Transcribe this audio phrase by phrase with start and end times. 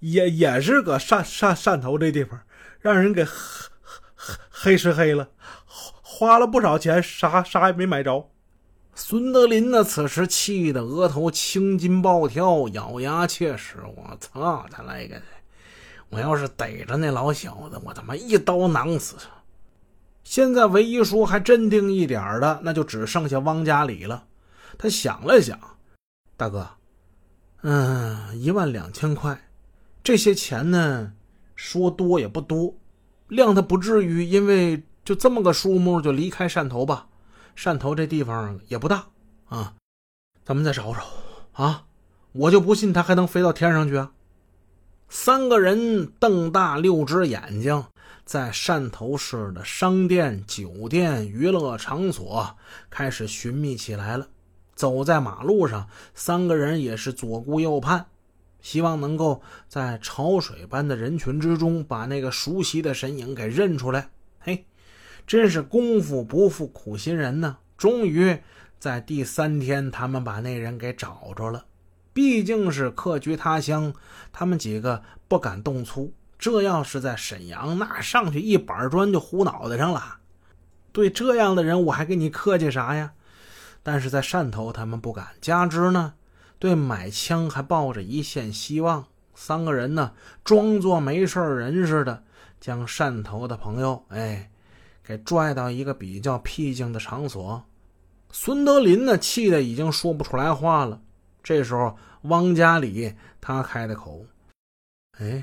[0.00, 2.40] 也也是个汕汕汕头这地方，
[2.80, 3.32] 让人给黑
[4.14, 5.28] 黑黑吃黑了，
[6.02, 8.30] 花了不少钱，啥啥也没买着。
[8.94, 15.22] 孙德林呢，此时气得额头青筋暴跳，咬牙切齿：“我操他来个的！
[16.08, 19.28] 我要是逮着那老小子，我他妈一刀囊死他！”
[20.24, 24.26] 现在唯一说还镇定一点的，那就只剩下汪家里了。
[24.76, 25.58] 他想了想
[26.36, 26.68] ：“大哥，
[27.62, 29.47] 嗯，一万两千块，
[30.08, 31.12] 这些钱呢，
[31.54, 32.74] 说多也不多，
[33.28, 37.08] 量他不至于因为就这么个数目就离开汕头吧。”
[37.54, 39.08] 汕头这地方也不大
[39.48, 39.74] 啊，
[40.46, 41.02] 咱们再找找
[41.62, 41.84] 啊！
[42.32, 44.12] 我就不信他还能飞到天上去啊！
[45.10, 47.84] 三个人瞪大六只眼睛，
[48.24, 52.56] 在汕头市的商店、酒店、娱乐场所
[52.88, 54.26] 开始寻觅起来了。
[54.74, 58.06] 走在马路上，三个人也是左顾右盼，
[58.60, 64.10] 希望能够在潮水般的人群之中把那个熟悉的身影给认出来。
[64.40, 64.66] 嘿！
[65.26, 67.58] 真是功夫不负苦心人呢！
[67.76, 68.38] 终于
[68.78, 71.66] 在第三天，他们把那人给找着了。
[72.14, 73.92] 毕竟是客居他乡，
[74.32, 76.14] 他们几个不敢动粗。
[76.38, 80.18] 这要是在沈阳，那上去一板砖就糊脑袋上了。
[80.92, 83.12] 对这样的人，我还跟你客气啥呀？
[83.82, 85.28] 但是在汕头，他们不敢。
[85.40, 86.14] 加之呢，
[86.58, 89.06] 对买枪还抱着一线希望。
[89.34, 90.12] 三个人呢，
[90.44, 92.24] 装作没事人似的，
[92.60, 94.50] 将汕头的朋友，哎。
[95.04, 97.64] 给拽到一个比较僻静的场所，
[98.30, 101.00] 孙德林呢，气得已经说不出来话了。
[101.42, 104.26] 这时候，汪家里他开的口
[105.18, 105.42] ：“哎，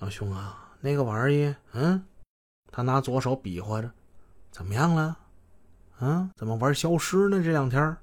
[0.00, 2.04] 老兄啊，那个玩意儿，嗯，
[2.70, 3.90] 他拿左手比划着，
[4.50, 5.16] 怎么样了？
[6.00, 7.42] 嗯，怎么玩消失呢？
[7.42, 7.96] 这两天，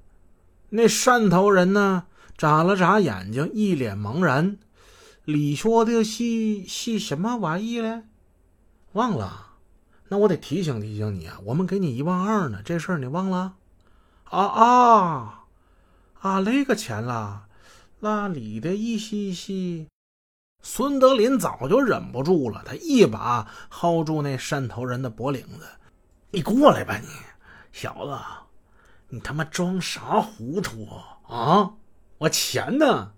[0.68, 4.58] 那汕头人呢，眨了眨眼睛，一脸茫然。
[5.24, 8.02] 你说的是是什么玩意嘞？
[8.92, 9.48] 忘了。”
[10.08, 13.54] 那我得提醒提醒你啊，我们给你一万二呢，这事儿你忘了？
[14.24, 15.44] 啊啊
[16.20, 16.40] 啊！
[16.40, 17.46] 那个钱啦，
[18.00, 19.86] 那里的意思是？
[20.62, 25.66] 孙德林早就忍不住了，他一把薅住那汕头人的脖领子
[26.30, 27.08] ：“你过来吧，你
[27.72, 28.18] 小子，
[29.08, 30.86] 你他妈装啥糊涂
[31.26, 31.72] 啊？
[32.22, 33.12] 我钱呢？”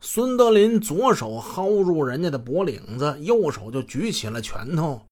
[0.00, 5.02] 孙德林左手薅住人家的脖领子，右手就举起了拳头。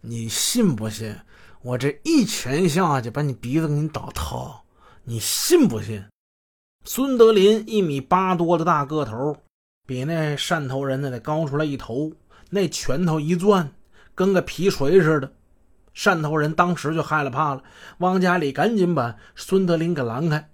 [0.00, 1.14] 你信不信？
[1.62, 4.62] 我这一拳下去，把你鼻子给你打塌！
[5.04, 6.04] 你信不信？
[6.84, 9.36] 孙德林一米八多的大个头，
[9.86, 12.10] 比那汕头人呢得高出来一头。
[12.50, 13.70] 那拳头一攥，
[14.16, 15.32] 跟个皮锤似的。
[15.94, 17.62] 汕头人当时就害了怕了。
[17.98, 20.50] 汪家里赶紧把孙德林给拦开，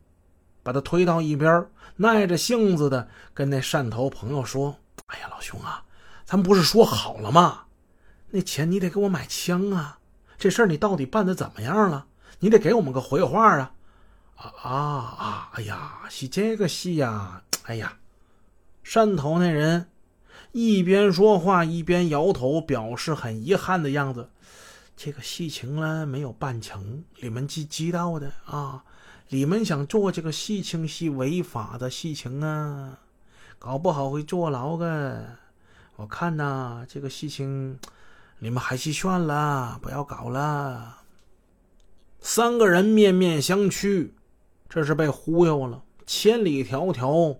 [0.62, 4.76] 把他推到一边，耐着性子的跟那汕头朋友说
[5.06, 5.84] ：“哎呀，老兄啊，
[6.24, 7.64] 咱们不是说好了吗？”
[8.30, 9.98] 那钱你得给我买枪啊！
[10.36, 12.06] 这事儿你到底办的怎么样了？
[12.40, 13.72] 你得给我们个回话啊！
[14.36, 15.50] 啊啊啊！
[15.54, 17.42] 哎呀，是这个戏呀！
[17.64, 17.96] 哎呀，
[18.84, 19.88] 汕头那人
[20.52, 24.30] 一边说话一边摇头，表示很遗憾的样子。
[24.96, 28.84] 这个事情呢没有办成，你们知知道的啊？
[29.28, 32.98] 你们想做这个事情是违法的事情啊，
[33.58, 35.36] 搞不好会坐牢的。
[35.96, 37.78] 我看呐，这个事情。
[38.40, 40.98] 你们还是算了，不要搞了。
[42.20, 44.10] 三个人面面相觑，
[44.68, 45.82] 这是被忽悠了。
[46.06, 47.38] 千里迢迢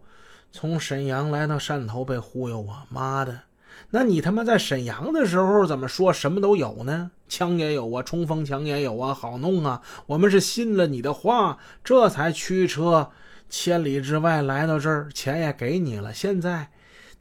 [0.50, 2.84] 从沈阳来到汕头被忽悠啊！
[2.90, 3.42] 妈的，
[3.90, 7.10] 那你他妈在沈阳的时候怎么说什么都有呢？
[7.28, 9.82] 枪也有啊，冲锋枪也有啊，好弄啊！
[10.06, 13.10] 我们是信了你的话，这才驱车
[13.48, 16.12] 千里之外来到这儿，钱也给你了。
[16.12, 16.68] 现在。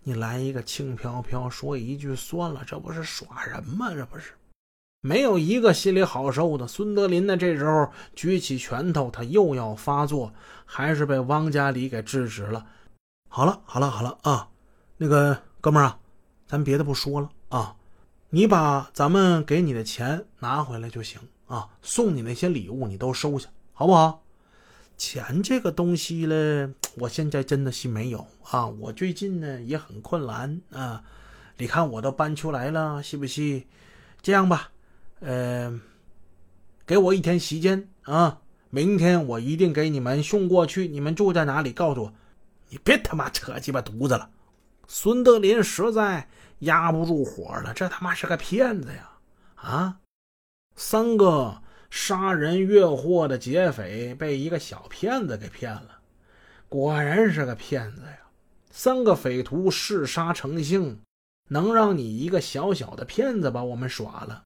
[0.03, 3.93] 你来一个轻飘飘，说一句算了，这不是耍人吗？
[3.93, 4.31] 这不是，
[5.01, 6.65] 没有一个心里好受的。
[6.65, 10.31] 孙德林呢，这时候举起拳头，他又要发作，
[10.63, 12.65] 还是被汪家里给制止了。
[13.27, 14.47] 好了，好了，好了啊，
[14.95, 15.99] 那个哥们儿啊，
[16.47, 17.75] 咱别的不说了啊，
[18.29, 24.23] 你把咱们给你的钱拿回来就行啊，送你那些礼物你都收下，好不好？
[24.97, 28.65] 钱这个东西呢，我现在真的是没有啊。
[28.65, 31.03] 我最近呢也很困难啊。
[31.57, 33.61] 你看我都搬出来了，是不是？
[34.21, 34.71] 这样吧，
[35.19, 35.79] 呃，
[36.85, 38.39] 给我一天时间啊，
[38.69, 40.87] 明天我一定给你们送过去。
[40.87, 41.71] 你们住在哪里？
[41.71, 42.13] 告诉我。
[42.69, 44.29] 你别他妈扯鸡巴犊子了。
[44.87, 46.27] 孙德林实在
[46.59, 49.11] 压不住火了，这他妈是个骗子呀！
[49.55, 49.99] 啊，
[50.75, 51.61] 三个。
[51.89, 55.99] 杀人越货的劫匪被一个小骗子给骗了，
[56.67, 58.19] 果然是个骗子呀！
[58.69, 60.99] 三个匪徒嗜杀成性，
[61.47, 64.43] 能让你一个小小的骗子把我们耍了？